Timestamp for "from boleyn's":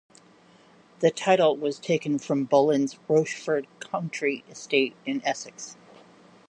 2.17-2.97